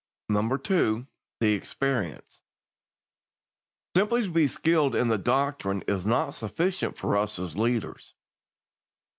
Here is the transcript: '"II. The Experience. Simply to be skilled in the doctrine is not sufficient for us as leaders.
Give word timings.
'"II. 0.33 1.05
The 1.41 1.51
Experience. 1.53 2.41
Simply 3.95 4.23
to 4.23 4.31
be 4.31 4.47
skilled 4.47 4.95
in 4.95 5.09
the 5.09 5.19
doctrine 5.19 5.83
is 5.87 6.07
not 6.07 6.31
sufficient 6.33 6.97
for 6.97 7.15
us 7.15 7.37
as 7.37 7.55
leaders. 7.55 8.15